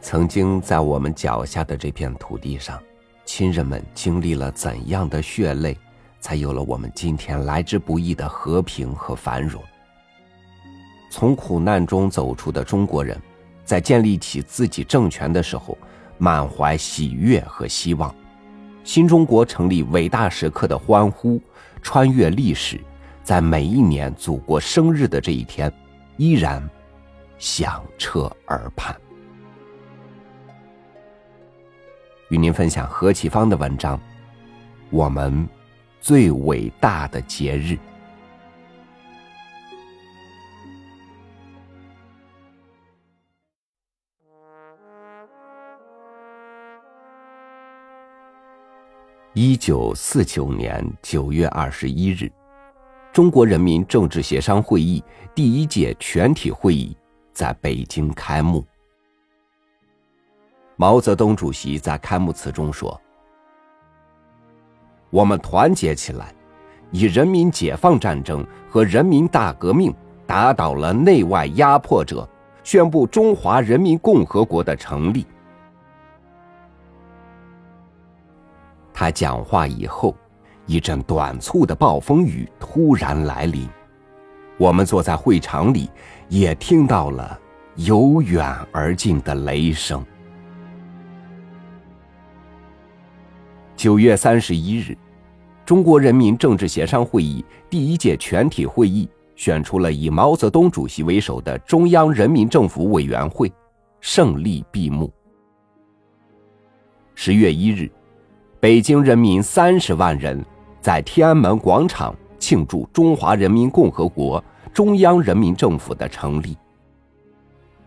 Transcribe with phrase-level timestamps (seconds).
[0.00, 2.80] 曾经在我们脚下的这片土地上，
[3.24, 5.76] 亲人们经历了怎样的血泪，
[6.20, 9.60] 才有了我们今天来之不易的和平和繁荣？
[11.10, 13.20] 从苦难中走出的中国人，
[13.64, 15.76] 在建立起自己政权的时候，
[16.18, 18.14] 满怀喜悦和希望。
[18.84, 21.40] 新中国成立伟大时刻的欢呼，
[21.82, 22.80] 穿越历史，
[23.26, 25.70] 在每一年祖国生日的这一天，
[26.16, 26.62] 依然
[27.38, 28.96] 响彻耳畔。
[32.28, 33.98] 与您分享何启芳的文章
[34.90, 35.44] 《我们
[36.00, 37.72] 最伟大的节日》。
[49.34, 52.30] 一九四九年九月二十一日，
[53.16, 55.02] 中国人民政治协商会议
[55.34, 56.94] 第一届全体会议
[57.32, 58.62] 在北京开幕。
[60.76, 63.00] 毛泽东主席在开幕词中说
[65.08, 66.30] ：“我们团结起来，
[66.90, 69.90] 以人民解放战争和人民大革命
[70.26, 72.28] 打倒了内外压迫者，
[72.62, 75.26] 宣布中华人民共和国的成立。”
[78.92, 80.14] 他讲话以后，
[80.66, 83.68] 一阵短促的暴风雨突然来临，
[84.58, 85.88] 我们坐在会场里，
[86.28, 87.38] 也听到了
[87.76, 90.04] 由远而近的雷声。
[93.76, 94.96] 九月三十一日，
[95.64, 103.52] 中国人民政治协商会议第一届全体会议选出了以毛泽东主席为首的中央人民政府委员会，
[104.00, 105.12] 胜利闭幕。
[107.14, 107.90] 十月一日，
[108.58, 110.44] 北京人民三十万人
[110.86, 114.40] 在天安门广场庆祝中华人民共和国
[114.72, 116.56] 中央人民政府的成立。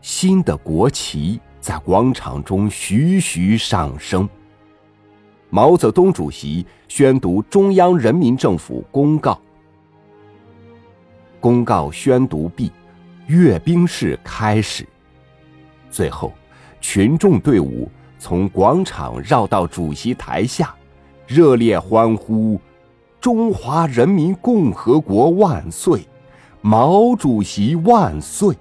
[0.00, 4.28] 新的国旗在广场中徐徐上升。
[5.50, 9.40] 毛泽东主席宣读中央人民政府公告。
[11.38, 12.72] 公告宣读毕，
[13.28, 14.84] 阅兵式开始。
[15.92, 16.32] 最后，
[16.80, 17.88] 群众队伍
[18.18, 20.74] 从广场绕到主席台下，
[21.28, 22.60] 热烈欢呼
[23.20, 26.06] ：“中华人民共和国万岁！
[26.60, 28.56] 毛主席万岁！”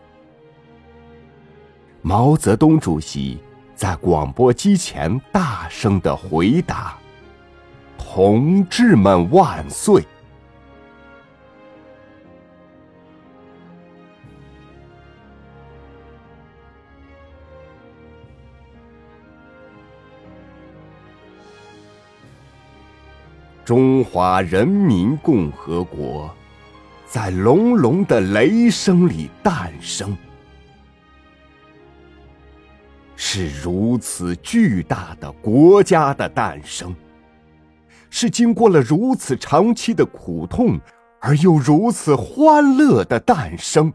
[2.02, 3.40] 毛泽东主席。
[3.80, 6.98] 在广播机前大声的回答
[7.98, 10.04] ：“同志们万岁！”
[23.70, 26.36] 中华人民共和国
[27.06, 30.18] 在隆隆的雷声里诞生。
[33.16, 36.96] 是如此巨大的国家的诞生，
[38.10, 40.80] 是经过了如此长期的苦痛
[41.20, 43.94] 而又如此欢乐的诞生，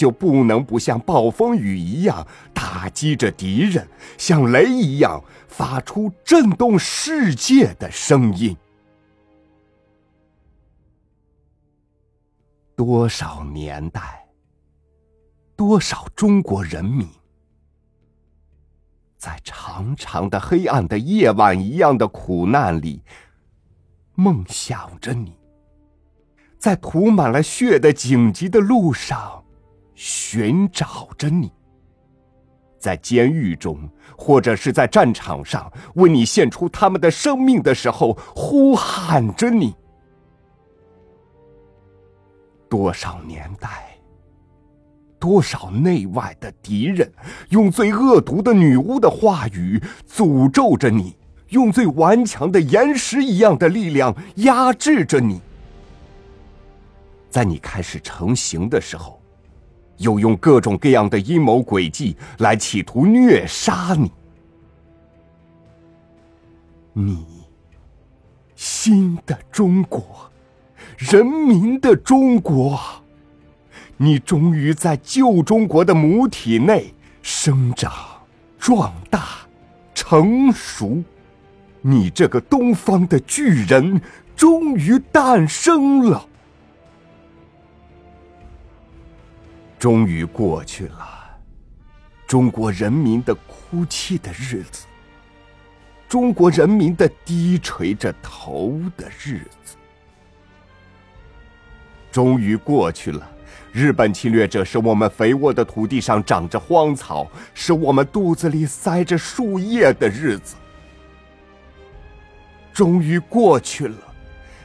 [0.00, 8.56] 就不能不像暴风雨一样打击着敌人，像雷一样发出震动世界的声音。
[12.74, 14.26] 多少年代，
[15.54, 17.06] 多少中国人民。
[19.18, 23.02] 在长长的黑暗的夜晚一样的苦难里，
[24.14, 25.32] 梦想着你；
[26.58, 29.39] 在涂满了血的荆棘的路上，
[30.02, 31.50] 寻找着你；
[32.78, 33.78] 在监狱中
[34.16, 39.74] 或者是在战场上为你献出他们的生命的时候，呼喊着你。
[42.66, 43.94] 多少年代？
[45.18, 47.12] 多少内外的敌人，
[47.50, 49.78] 用最恶毒的女巫的话语
[50.08, 51.14] 诅咒着你，
[51.50, 55.42] 用最顽强的岩石一样的力量压制着你。
[57.28, 59.19] 在你开始成型的时候，
[60.00, 64.12] 又用各种各样的阴谋诡计来企图虐杀你。
[66.92, 67.24] 你，
[68.56, 70.30] 新的中国，
[70.98, 72.78] 人民的中国。
[73.96, 77.92] 你终于在旧中国的母体内生长、
[78.58, 79.40] 壮大、
[79.94, 81.04] 成熟，
[81.82, 84.00] 你这个东方的巨人
[84.34, 86.26] 终于诞生了，
[89.80, 91.38] 终于过去了
[92.26, 94.84] 中国人民的哭泣的日子，
[96.06, 99.76] 中国人民的低垂着头的日子。
[102.12, 103.26] 终于过去了。
[103.72, 110.56] 日本侵略者使我们肥沃的土地上长着荒草，使我们肚子里塞着树叶的日子，
[112.70, 114.09] 终于过去了。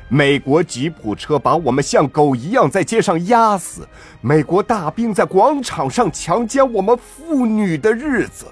[0.07, 3.87] 美国吉普车把我们像狗一样在街上压死，
[4.21, 8.45] 美国大兵在广场上强奸我们妇女的日子，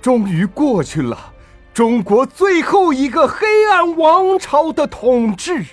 [0.00, 1.32] 终于过去了。
[1.74, 5.64] 中国最后一个黑暗王朝的统治。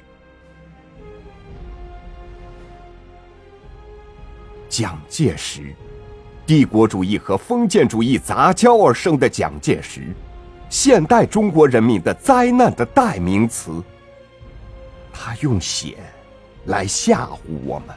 [4.68, 5.76] 蒋介石，
[6.46, 10.16] 帝国主义和封建主义杂交而生的蒋介石，
[10.70, 13.72] 现代中国人民的灾难的代名词。
[15.22, 15.98] 他用血
[16.68, 17.94] 来吓唬我们，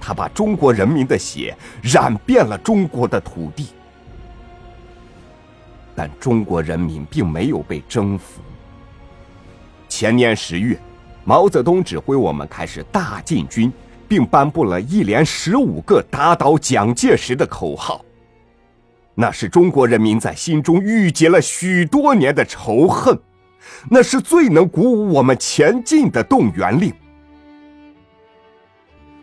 [0.00, 3.68] 他把中国人民的血染遍了中国的土地，
[5.94, 8.40] 但中国人民并没有被征服。
[9.86, 10.80] 前年十月，
[11.24, 13.70] 毛泽东指挥我们开始大进军。
[14.06, 18.04] 并颁布了一连十五个打倒蒋介石的口号。
[19.14, 23.18] 那是中国人民在心中郁结了许多年的仇恨，
[23.90, 26.92] 那是最能鼓舞我们前进的动员令。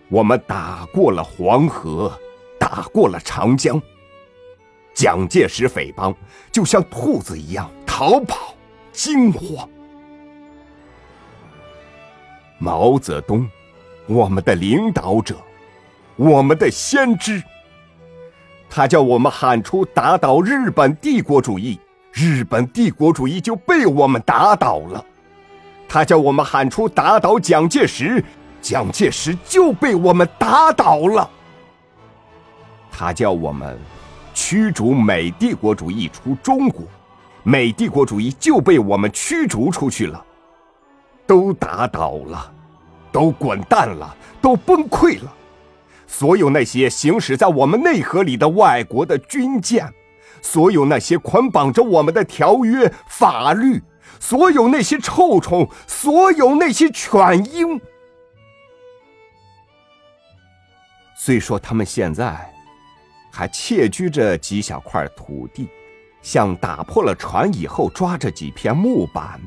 [0.10, 2.12] 我们打过了黄河，
[2.60, 3.82] 打过了长江。
[4.94, 6.14] 蒋介石匪帮
[6.52, 8.56] 就像兔子一样逃跑
[8.92, 9.68] 惊慌。
[12.58, 13.50] 毛泽东。
[14.08, 15.38] 我们的领导者，
[16.18, 17.42] 我们的先知，
[18.70, 21.80] 他叫我们喊出打倒日本帝国主义，
[22.12, 25.04] 日本帝国主义就被我们打倒了；
[25.88, 28.24] 他叫我们喊出打倒蒋介石，
[28.62, 31.30] 蒋介石就被我们打倒了；
[32.92, 33.78] 他叫我们
[34.34, 36.84] 驱逐美帝国主义出中国，
[37.44, 40.24] 美帝国主义就被我们驱逐出去了，
[41.26, 42.54] 都打倒了。
[43.14, 45.34] 都滚蛋了，都崩溃了。
[46.08, 49.86] 所有那些行驶在我们内河里的外国的军舰，
[50.42, 53.82] 所有那些捆绑着我们的条约、法律，
[54.20, 57.80] 所有那些臭虫，所有那些犬鹰。
[61.16, 62.52] 虽说他们现在
[63.32, 65.70] 还窃居着几小块土地，
[66.22, 69.40] 像打破了船以后抓着几片木板。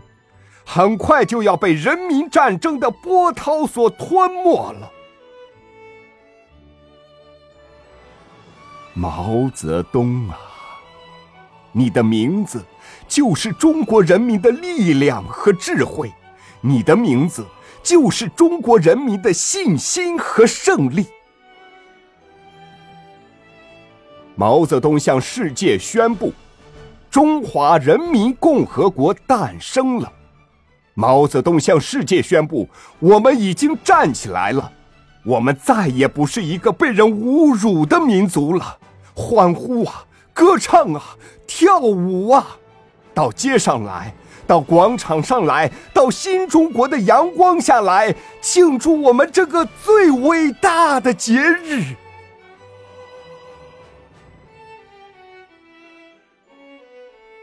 [0.66, 4.90] 很快就要被人民战争的波涛所吞没了。
[8.94, 10.38] 毛泽东啊，
[11.76, 12.64] 你的名字
[13.08, 16.12] 就是中国人民的力量和智慧，
[16.60, 17.44] 你的名字
[17.82, 21.04] 就是中国人民的信心和胜利。
[24.36, 26.32] 毛泽东向世界宣布：
[27.10, 30.12] 中华人民共和国诞生了。
[30.94, 32.68] 毛泽东向世界宣布
[33.00, 34.70] ：“我们已经站起来了，
[35.24, 38.78] 我们再也不是一个被人侮辱的民族了。”
[39.12, 40.04] 欢呼啊，
[40.34, 41.16] 歌唱啊，
[41.46, 42.58] 跳舞啊，
[43.14, 44.12] 到街上来，
[44.46, 51.84] 到广场上来，到新中国的阳光下来，庆祝我们这个最伟大的节日。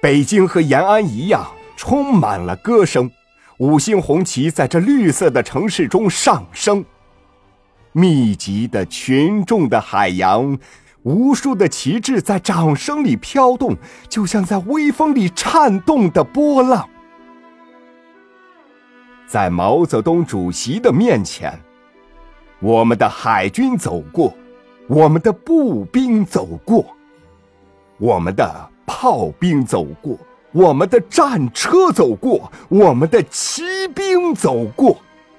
[0.02, 3.10] 北京和延安一样，充满了歌声。
[3.60, 6.84] 五星红旗在这绿色的城市中上升，
[7.92, 10.58] 密集的群众的海洋，
[11.04, 13.76] 无数的旗帜在掌声里飘动，
[14.08, 16.88] 就像在微风里颤动的波浪。
[19.26, 21.58] 在毛泽东主席的面前，
[22.60, 24.34] 我们的海军走过，
[24.88, 26.86] 我们的步兵走过，
[27.98, 30.18] 我们的炮兵走过。
[30.54, 33.64] 我们的战车走过，我们的骑
[33.96, 34.98] 兵走过，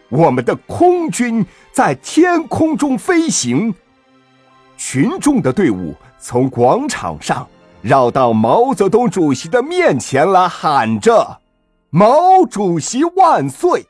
[0.08, 3.74] 我们的空军在天空中飞行。
[4.92, 7.48] 群众的队伍从广场上
[7.80, 11.40] 绕到毛泽东主席的面前来，喊着
[11.88, 13.86] ：“毛主席万岁！”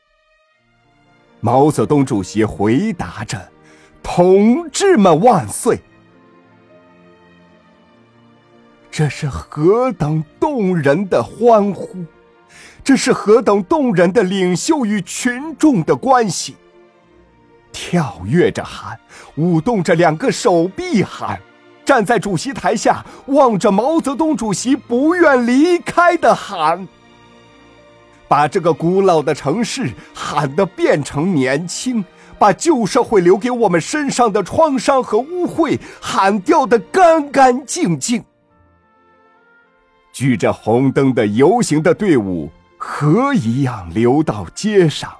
[1.42, 3.36] 毛泽东主席回答着
[4.00, 5.80] ：“同志们万岁！”
[8.88, 11.96] 这是何等动人的欢呼！
[12.84, 16.54] 这是何等动人的领袖与群众的关系！
[17.72, 18.98] 跳跃着喊，
[19.36, 21.40] 舞动着两个手臂喊，
[21.84, 26.86] 站在主席台下望着毛泽东主席不愿离开的喊，
[28.28, 32.04] 把这个古老的城市喊得变成年轻，
[32.38, 38.22] 把旧社会留给我们身上的创伤和污秽喊掉的干干净净。
[40.12, 45.10] 举着红灯的游行的队伍，河一样流到街上。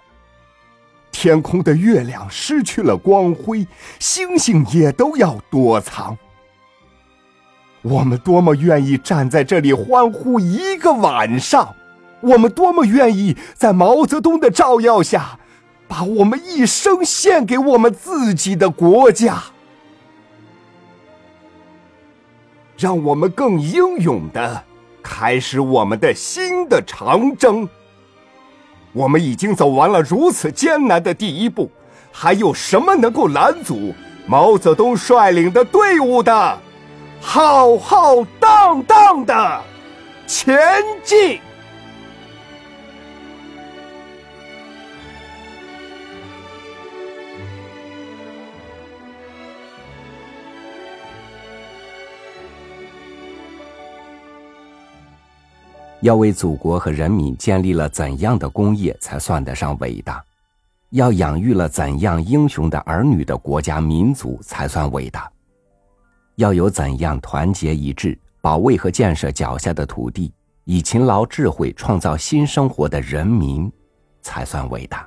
[1.13, 3.67] 天空的月亮失去了光辉，
[4.01, 6.19] 星星也都要躲藏。
[7.83, 11.77] 我们多么愿意站在这里欢呼一个晚上，
[12.21, 15.39] 我们多么愿意在毛泽东的照耀下，
[15.87, 19.43] 把我们一生献给我们自己的国家。
[22.79, 24.65] 让我们更英勇的
[25.03, 27.69] 开始我们的新的长征。
[28.93, 31.71] 我们已经走完了如此艰难的第一步，
[32.11, 33.95] 还有什么能够拦阻
[34.27, 36.59] 毛泽东率领的队伍的
[37.21, 39.61] 浩浩荡荡的
[40.27, 40.59] 前
[41.03, 41.41] 进？
[56.03, 60.23] 要为祖国和人民建立了怎样的功业才算得上伟大？
[60.91, 65.31] 要养育了怎样英雄的儿女的国家民族才算伟大？
[66.35, 70.33] 要有怎样团结一致、保卫和建设脚下的土地、
[70.65, 73.71] 以勤劳智慧创造新生活的人民
[74.23, 75.07] 才算伟大？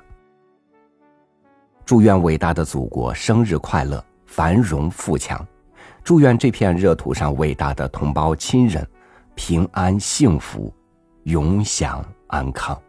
[1.84, 5.46] 祝愿伟大的祖国生日快乐、繁荣富强！
[6.02, 8.84] 祝愿这片热土上伟大的同胞亲人
[9.34, 10.72] 平安幸福！
[11.26, 12.80] 永享安康。